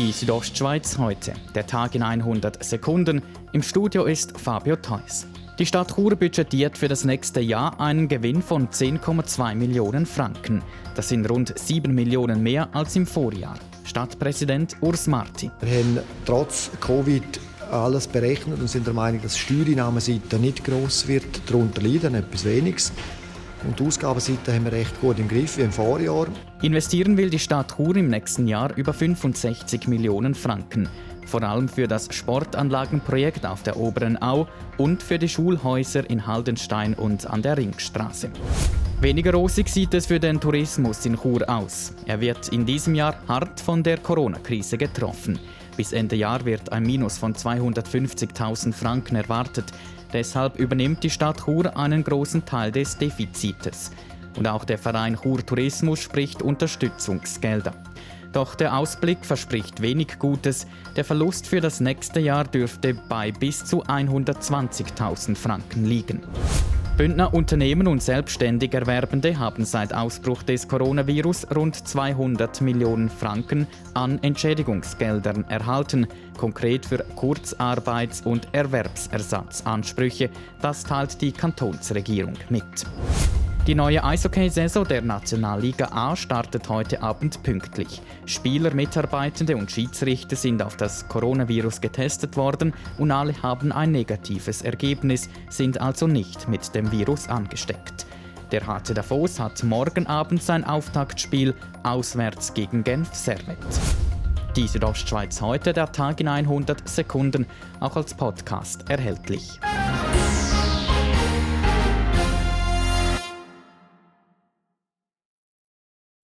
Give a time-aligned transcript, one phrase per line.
[0.00, 1.34] Die Südostschweiz heute.
[1.54, 3.20] Der Tag in 100 Sekunden.
[3.52, 5.26] Im Studio ist Fabio Theus.
[5.58, 10.62] Die Stadt Chur budgetiert für das nächste Jahr einen Gewinn von 10,2 Millionen Franken.
[10.94, 13.58] Das sind rund 7 Millionen mehr als im Vorjahr.
[13.84, 15.50] Stadtpräsident Urs Marti.
[15.60, 17.38] Wir haben trotz Covid
[17.70, 22.46] alles berechnet und sind der Meinung, dass die Steuerinnahmenseite nicht gross wird, darunter leiden, etwas
[22.46, 22.90] Weniges.
[23.64, 26.26] Und die Ausgabenseite haben wir recht gut im Griff wie im Vorjahr.
[26.62, 30.88] Investieren will die Stadt Chur im nächsten Jahr über 65 Millionen Franken.
[31.26, 36.94] Vor allem für das Sportanlagenprojekt auf der Oberen Au und für die Schulhäuser in Haldenstein
[36.94, 38.30] und an der Ringstraße.
[39.00, 41.94] Weniger rosig sieht es für den Tourismus in Chur aus.
[42.06, 45.38] Er wird in diesem Jahr hart von der Corona-Krise getroffen.
[45.76, 49.64] Bis Ende Jahr wird ein Minus von 250.000 Franken erwartet.
[50.12, 53.90] Deshalb übernimmt die Stadt Chur einen großen Teil des Defizites.
[54.36, 57.72] Und auch der Verein Chur Tourismus spricht Unterstützungsgelder.
[58.32, 60.66] Doch der Ausblick verspricht wenig Gutes.
[60.96, 66.20] Der Verlust für das nächste Jahr dürfte bei bis zu 120.000 Franken liegen.
[67.00, 74.22] Bündner Unternehmen und selbstständig Erwerbende haben seit Ausbruch des Coronavirus rund 200 Millionen Franken an
[74.22, 80.28] Entschädigungsgeldern erhalten, konkret für Kurzarbeits- und Erwerbsersatzansprüche.
[80.60, 82.84] Das teilt die Kantonsregierung mit.
[83.70, 88.02] Die neue Eishockey-Saison der Nationalliga A startet heute Abend pünktlich.
[88.26, 94.62] Spieler, Mitarbeitende und Schiedsrichter sind auf das Coronavirus getestet worden und alle haben ein negatives
[94.62, 98.06] Ergebnis, sind also nicht mit dem Virus angesteckt.
[98.50, 101.54] Der HC Davos hat morgen Abend sein Auftaktspiel
[101.84, 103.56] auswärts gegen Genf Servet.
[104.56, 107.46] Die Südostschweiz heute, der Tag in 100 Sekunden,
[107.78, 109.60] auch als Podcast erhältlich.